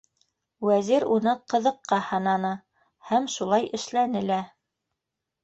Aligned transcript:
Вәзир 0.69 1.03
уны 1.15 1.35
ҡыҙыҡҡа 1.53 1.99
һананы 2.07 2.55
һәм 3.11 3.29
шулай 3.35 3.71
эшләне 3.79 4.25
лә. 4.33 4.41